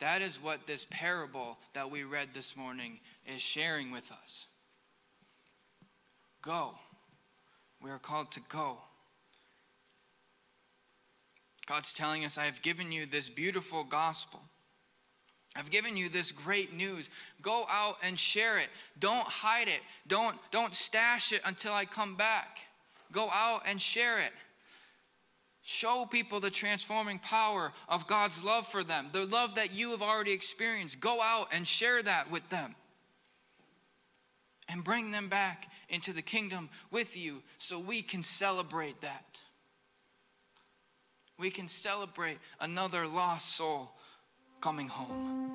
[0.00, 4.46] that is what this parable that we read this morning is sharing with us.
[6.42, 6.74] Go.
[7.82, 8.78] We are called to go.
[11.66, 14.40] God's telling us, I have given you this beautiful gospel.
[15.54, 17.10] I've given you this great news.
[17.42, 18.68] Go out and share it.
[18.98, 19.80] Don't hide it.
[20.06, 22.58] Don't, don't stash it until I come back.
[23.12, 24.32] Go out and share it.
[25.70, 30.00] Show people the transforming power of God's love for them, the love that you have
[30.00, 30.98] already experienced.
[30.98, 32.74] Go out and share that with them.
[34.70, 39.40] And bring them back into the kingdom with you so we can celebrate that
[41.38, 43.92] we can celebrate another lost soul
[44.60, 45.50] coming home.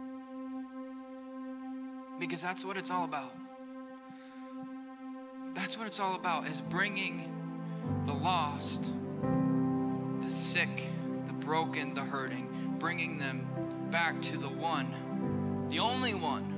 [2.19, 3.33] Because that's what it's all about.
[5.53, 7.29] That's what it's all about is bringing
[8.05, 8.91] the lost,
[10.23, 10.83] the sick,
[11.27, 13.47] the broken, the hurting, bringing them
[13.91, 16.49] back to the one, the only one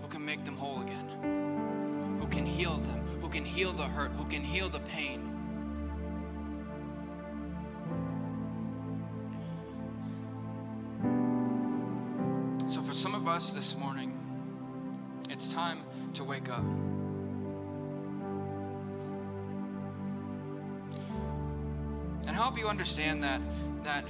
[0.00, 4.10] who can make them whole again, who can heal them, who can heal the hurt,
[4.12, 5.32] who can heal the pain
[12.72, 14.18] So, for some of us this morning,
[15.28, 15.80] it's time
[16.14, 16.64] to wake up.
[22.42, 23.40] Help you understand that
[23.84, 24.04] that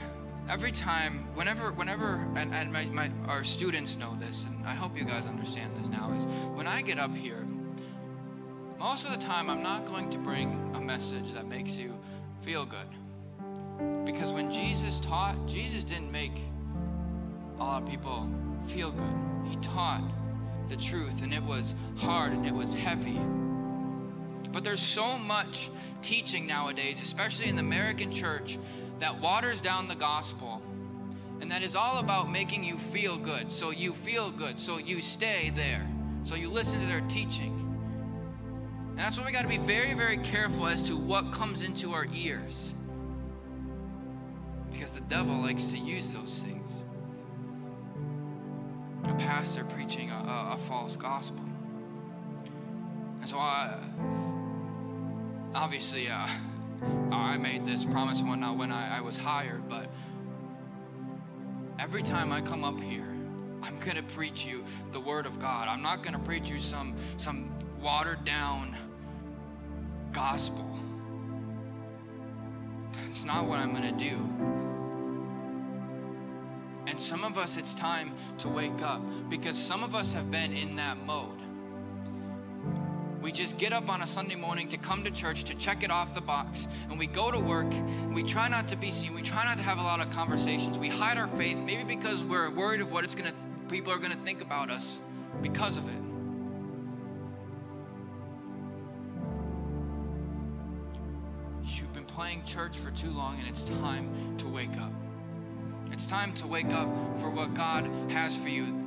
[0.49, 4.97] every time, whenever, whenever, and, and my, my, our students know this, and I hope
[4.97, 6.25] you guys understand this now, is
[6.57, 7.47] when I get up here,
[8.79, 11.92] most of the time I'm not going to bring a message that makes you
[12.40, 12.88] feel good.
[14.07, 16.38] Because when Jesus taught, Jesus didn't make
[17.59, 18.31] a lot of people
[18.66, 19.14] feel good.
[19.51, 20.03] He taught
[20.71, 23.21] the truth, and it was hard and it was heavy.
[24.52, 25.70] But there's so much
[26.02, 28.58] teaching nowadays, especially in the American church,
[29.00, 30.62] that waters down the gospel.
[31.40, 33.50] And that is all about making you feel good.
[33.50, 34.58] So you feel good.
[34.58, 35.84] So you stay there.
[36.22, 37.58] So you listen to their teaching.
[38.90, 41.94] And that's why we got to be very, very careful as to what comes into
[41.94, 42.74] our ears.
[44.70, 46.70] Because the devil likes to use those things.
[49.04, 51.42] A pastor preaching a, a, a false gospel.
[53.20, 53.78] And so I,
[55.54, 56.26] obviously, uh,
[57.12, 59.90] I made this promise and whatnot when I, I was hired, but
[61.78, 63.08] every time I come up here,
[63.62, 65.68] I'm going to preach you the word of God.
[65.68, 68.76] I'm not going to preach you some, some watered down
[70.12, 70.68] gospel.
[73.06, 74.16] It's not what I'm going to do.
[76.86, 80.52] And some of us, it's time to wake up because some of us have been
[80.52, 81.41] in that mode.
[83.22, 85.92] We just get up on a Sunday morning to come to church to check it
[85.92, 86.66] off the box.
[86.90, 89.14] And we go to work and we try not to be seen.
[89.14, 90.76] We try not to have a lot of conversations.
[90.76, 93.32] We hide our faith, maybe because we're worried of what it's gonna
[93.68, 94.98] people are gonna think about us
[95.40, 96.02] because of it.
[101.64, 104.92] You've been playing church for too long and it's time to wake up.
[105.92, 106.88] It's time to wake up
[107.20, 108.82] for what God has for you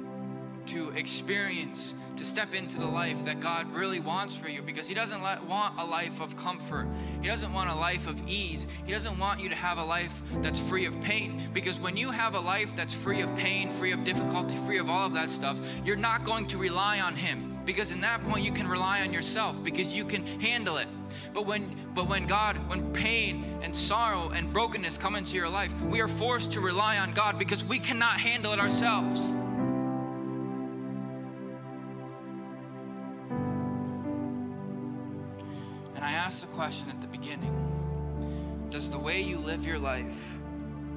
[0.67, 4.93] to experience, to step into the life that God really wants for you because He
[4.93, 6.87] doesn't want a life of comfort.
[7.21, 8.67] He doesn't want a life of ease.
[8.85, 12.11] He doesn't want you to have a life that's free of pain because when you
[12.11, 15.29] have a life that's free of pain, free of difficulty, free of all of that
[15.29, 19.01] stuff, you're not going to rely on Him because in that point you can rely
[19.01, 20.87] on yourself because you can handle it.
[21.33, 25.73] But when but when God, when pain and sorrow and brokenness come into your life,
[25.83, 29.21] we are forced to rely on God because we cannot handle it ourselves.
[36.55, 37.53] Question at the beginning
[38.69, 40.17] Does the way you live your life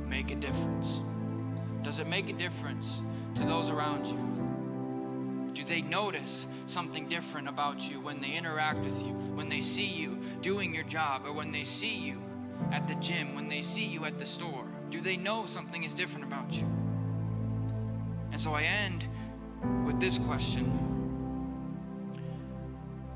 [0.07, 1.01] make a difference?
[1.83, 3.01] Does it make a difference
[3.35, 5.53] to those around you?
[5.55, 9.87] Do they notice something different about you when they interact with you, when they see
[9.87, 12.23] you doing your job, or when they see you
[12.71, 14.65] at the gym, when they see you at the store?
[14.91, 16.67] Do they know something is different about you?
[18.31, 19.07] And so I end
[19.85, 20.99] with this question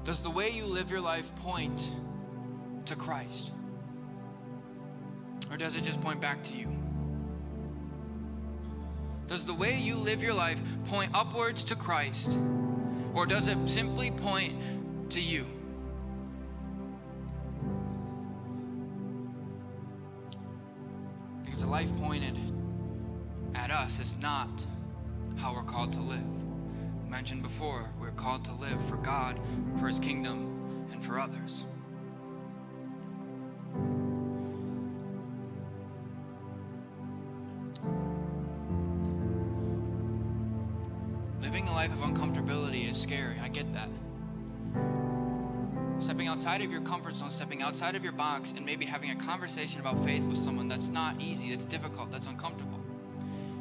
[0.05, 1.89] does the way you live your life point
[2.87, 3.53] to Christ?
[5.51, 6.69] Or does it just point back to you?
[9.27, 12.37] Does the way you live your life point upwards to Christ?
[13.15, 15.47] Or does it simply point to you?
[21.45, 22.39] Because a life pointed
[23.55, 24.49] at us is not
[25.37, 26.25] how we're called to live
[27.13, 29.39] mentioned before, we're called to live for God,
[29.79, 31.67] for His kingdom, and for others.
[46.43, 49.79] Outside of your comfort zone, stepping outside of your box, and maybe having a conversation
[49.79, 52.81] about faith with someone that's not easy, that's difficult, that's uncomfortable.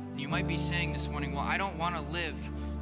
[0.09, 2.33] And you might be saying this morning, well, I don't want to live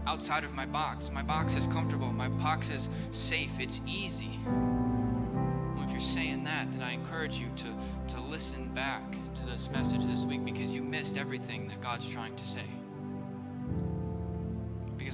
[0.07, 1.11] outside of my box.
[1.13, 2.13] My box is comfortable.
[2.13, 3.51] My box is safe.
[3.59, 4.39] It's easy.
[4.45, 9.67] Well, if you're saying that, then I encourage you to, to listen back to this
[9.69, 12.78] message this week because you missed everything that God's trying to say.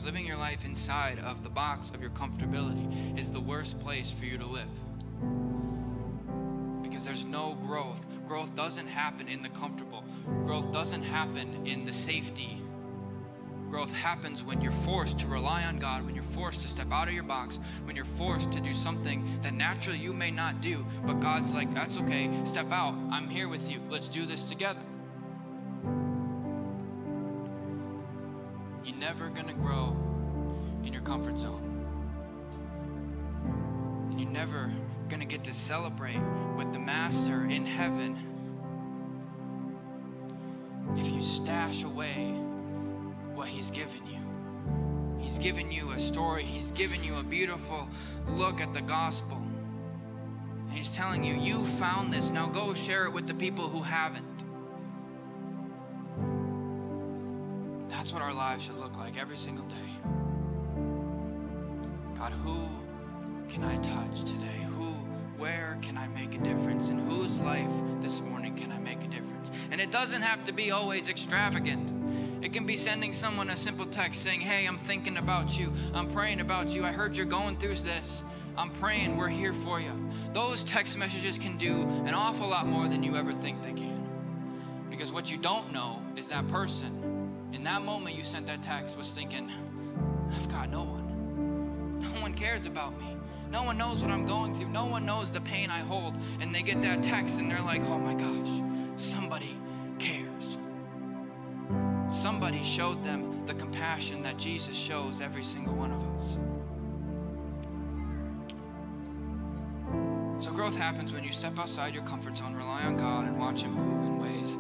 [0.06, 4.26] Living your life inside of the box of your comfortability is the worst place for
[4.26, 4.70] you to live.
[6.84, 8.06] Because there's no growth.
[8.28, 10.04] Growth doesn't happen in the comfortable,
[10.44, 12.62] growth doesn't happen in the safety
[13.68, 17.10] growth happens when you're forced to rely on God, when you're forced to step out
[17.10, 20.86] of your box, when you're forced to do something that naturally you may not do,
[21.06, 24.80] but God's like, that's okay, step out, I'm here with you, let's do this together.
[28.96, 29.94] You're never going to grow
[30.86, 31.86] in your comfort zone.
[34.10, 34.72] And you're never
[35.10, 36.22] going to get to celebrate
[36.56, 38.16] with the Master in heaven
[40.96, 42.30] if you stash away
[43.34, 45.22] what He's given you.
[45.22, 47.90] He's given you a story, He's given you a beautiful
[48.30, 49.42] look at the gospel.
[50.70, 52.32] And He's telling you, you found this.
[52.32, 54.45] Now go share it with the people who haven't.
[58.06, 59.76] That's what our lives should look like every single day.
[62.16, 62.70] God, who
[63.50, 64.64] can I touch today?
[64.78, 64.92] Who,
[65.40, 66.90] where can I make a difference?
[66.90, 67.68] In whose life
[68.02, 69.50] this morning can I make a difference?
[69.72, 72.44] And it doesn't have to be always extravagant.
[72.44, 75.74] It can be sending someone a simple text saying, Hey, I'm thinking about you.
[75.96, 76.86] I'm praying about you.
[76.86, 78.22] I heard you're going through this.
[78.56, 79.18] I'm praying.
[79.18, 79.94] We're here for you.
[80.32, 81.74] Those text messages can do
[82.06, 83.96] an awful lot more than you ever think they can.
[84.92, 87.15] Because what you don't know is that person,
[87.56, 89.50] in that moment you sent that text, was thinking,
[90.32, 92.02] I've got no one.
[92.02, 93.16] No one cares about me.
[93.50, 94.68] No one knows what I'm going through.
[94.68, 96.16] No one knows the pain I hold.
[96.42, 98.62] And they get that text and they're like, oh my gosh,
[98.98, 99.58] somebody
[100.00, 100.58] cares.
[102.10, 106.38] Somebody showed them the compassion that Jesus shows every single one of us.
[110.44, 113.62] So, growth happens when you step outside your comfort zone, rely on God, and watch
[113.62, 114.58] Him move in ways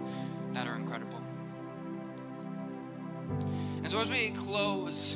[3.86, 5.15] And so, as we close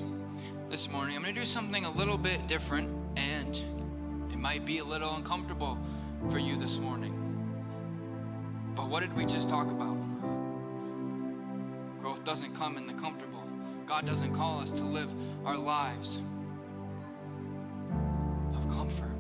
[0.70, 3.58] this morning, I'm going to do something a little bit different, and
[4.32, 5.76] it might be a little uncomfortable
[6.30, 7.16] for you this morning.
[8.76, 9.98] But what did we just talk about?
[12.00, 13.42] Growth doesn't come in the comfortable.
[13.88, 15.10] God doesn't call us to live
[15.46, 16.20] our lives
[18.54, 19.18] of comfort.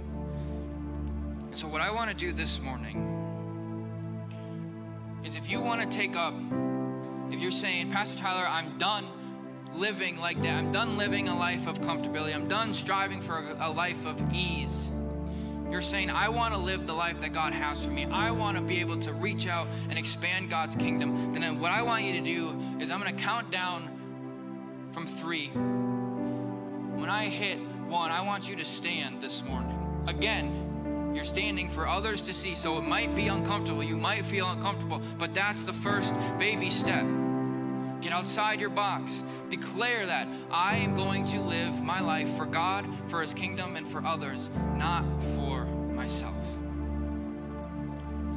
[1.47, 3.03] And so, what I want to do this morning
[5.25, 6.35] is if you want to take up,
[7.31, 9.07] if you're saying, Pastor Tyler, I'm done
[9.73, 13.67] living like that, I'm done living a life of comfortability, I'm done striving for a,
[13.67, 14.89] a life of ease.
[15.71, 18.05] You're saying, I want to live the life that God has for me.
[18.05, 21.33] I want to be able to reach out and expand God's kingdom.
[21.33, 25.49] Then, what I want you to do is, I'm going to count down from three.
[25.49, 30.03] When I hit one, I want you to stand this morning.
[30.07, 33.83] Again, you're standing for others to see, so it might be uncomfortable.
[33.83, 37.05] You might feel uncomfortable, but that's the first baby step.
[38.01, 39.21] Get outside your box.
[39.49, 43.87] Declare that I am going to live my life for God, for His kingdom, and
[43.87, 45.03] for others, not
[45.35, 46.35] for myself.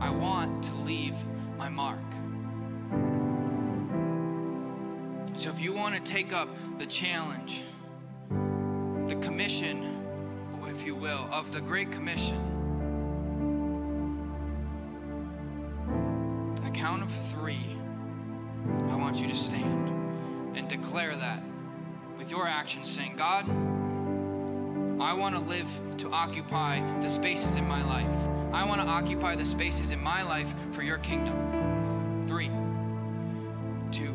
[0.01, 1.15] I want to leave
[1.57, 2.01] my mark.
[5.37, 6.49] So if you want to take up
[6.79, 7.63] the challenge,
[9.09, 10.05] the commission,
[10.63, 12.53] oh, if you will, of the Great Commission,
[16.83, 17.13] count of
[19.13, 21.43] want you to stand and declare that
[22.17, 23.47] with your actions, saying, God,
[25.03, 28.09] I want to live to occupy the spaces in my life.
[28.55, 32.25] I want to occupy the spaces in my life for your kingdom.
[32.27, 32.49] Three,
[33.91, 34.15] two,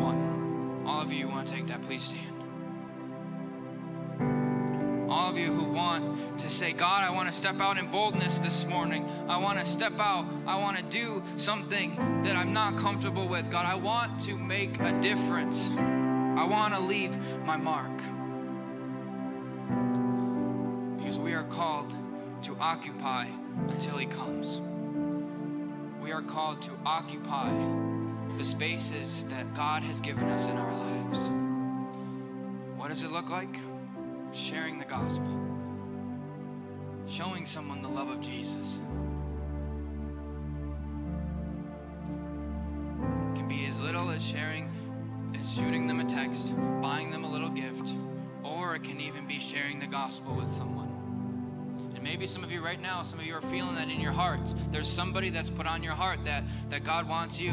[0.00, 0.82] one.
[0.84, 2.33] All of you want to take that, please stand
[5.14, 8.40] all of you who want to say, God, I want to step out in boldness
[8.40, 9.08] this morning.
[9.28, 10.26] I want to step out.
[10.44, 11.94] I want to do something
[12.24, 13.48] that I'm not comfortable with.
[13.48, 15.70] God, I want to make a difference.
[15.70, 17.96] I want to leave my mark.
[20.98, 21.94] Because we are called
[22.42, 23.28] to occupy
[23.68, 24.60] until He comes.
[26.02, 27.52] We are called to occupy
[28.36, 31.18] the spaces that God has given us in our lives.
[32.76, 33.56] What does it look like?
[34.34, 35.40] Sharing the gospel,
[37.06, 38.80] showing someone the love of Jesus.
[43.30, 44.70] It can be as little as sharing,
[45.38, 47.92] as shooting them a text, buying them a little gift,
[48.42, 50.90] or it can even be sharing the gospel with someone.
[51.94, 54.12] And maybe some of you right now, some of you are feeling that in your
[54.12, 54.54] hearts.
[54.72, 57.52] There's somebody that's put on your heart that, that God wants you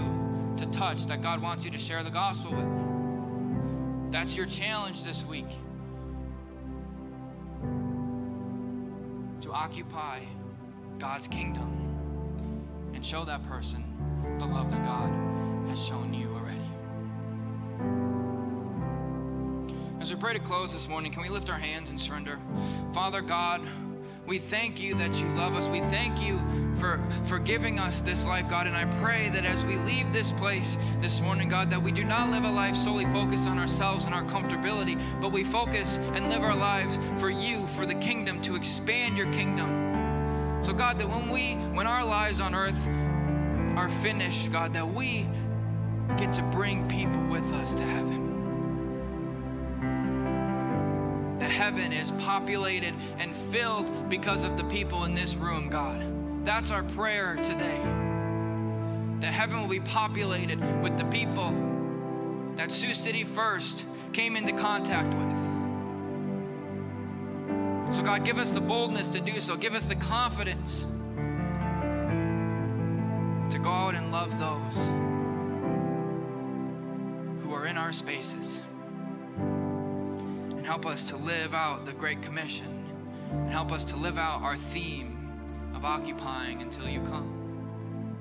[0.58, 4.12] to touch, that God wants you to share the gospel with.
[4.12, 5.48] That's your challenge this week.
[9.50, 10.20] Occupy
[11.00, 13.84] God's kingdom and show that person
[14.40, 15.10] the love that God
[15.68, 16.60] has shown you already.
[20.00, 22.40] As we pray to close this morning, can we lift our hands and surrender?
[22.94, 23.62] Father God,
[24.26, 25.68] we thank you that you love us.
[25.68, 26.40] We thank you
[26.80, 28.68] for, for giving us this life, God.
[28.68, 32.04] And I pray that as we leave this place this morning, God, that we do
[32.04, 36.30] not live a life solely focused on ourselves and our comfortability, but we focus and
[36.30, 40.60] live our lives for you, for the kingdom, to expand your kingdom.
[40.64, 42.88] So, God, that when we, when our lives on earth
[43.78, 45.28] are finished, God, that we
[46.18, 48.31] get to bring people with us to heaven.
[51.46, 56.46] Heaven is populated and filled because of the people in this room, God.
[56.46, 57.82] That's our prayer today.
[59.20, 61.52] The heaven will be populated with the people
[62.56, 65.32] that Sioux City First came into contact with.
[67.96, 69.56] So, God, give us the boldness to do so.
[69.58, 70.86] Give us the confidence
[73.52, 74.76] to go out and love those
[77.44, 78.60] who are in our spaces.
[80.72, 82.88] Help us to live out the Great Commission.
[83.30, 85.30] And help us to live out our theme
[85.76, 88.16] of occupying until you come.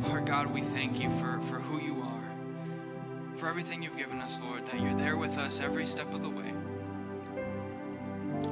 [0.00, 4.38] Lord God, we thank you for, for who you are, for everything you've given us,
[4.40, 6.52] Lord, that you're there with us every step of the way.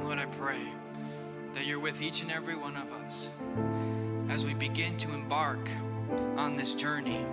[0.03, 0.59] Lord, I pray
[1.53, 3.29] that you're with each and every one of us
[4.29, 5.69] as we begin to embark
[6.35, 7.25] on this journey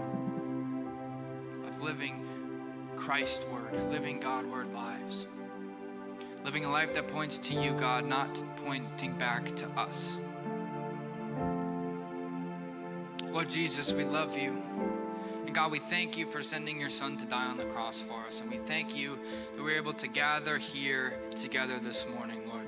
[1.67, 2.24] of living
[2.97, 5.27] Christ Word, living God Word lives.
[6.45, 10.17] Living a life that points to you, God, not pointing back to us.
[13.23, 14.63] Lord Jesus, we love you.
[15.45, 18.25] And God, we thank you for sending your son to die on the cross for
[18.27, 18.41] us.
[18.41, 19.19] And we thank you
[19.57, 22.67] that we're able to gather here together this morning, Lord.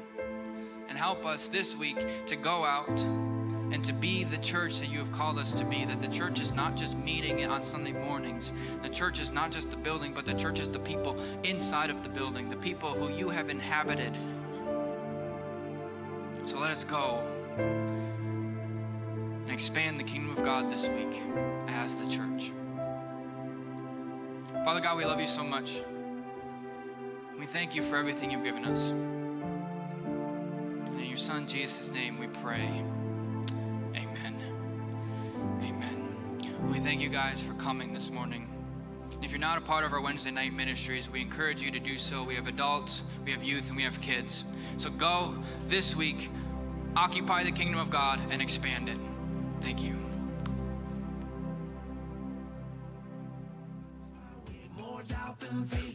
[0.89, 3.26] And help us this week to go out
[3.73, 5.85] and to be the church that you have called us to be.
[5.85, 8.53] That the church is not just meeting on Sunday mornings,
[8.83, 12.03] the church is not just the building, but the church is the people inside of
[12.03, 14.17] the building, the people who you have inhabited.
[16.47, 17.27] So let us go
[17.59, 21.21] and expand the kingdom of God this week
[21.67, 22.53] as the church.
[24.65, 25.81] Father God, we love you so much.
[27.39, 28.91] We thank you for everything you've given us.
[28.91, 32.85] And in your Son, Jesus' name, we pray.
[36.71, 38.49] We thank you guys for coming this morning.
[39.23, 41.97] If you're not a part of our Wednesday night ministries, we encourage you to do
[41.97, 42.25] so.
[42.25, 44.45] We have adults, we have youth, and we have kids.
[44.77, 45.37] So go
[45.69, 46.29] this week,
[46.97, 48.99] occupy the kingdom of God, and expand it.
[49.61, 49.95] Thank you.
[54.77, 55.86] More doubt than faith.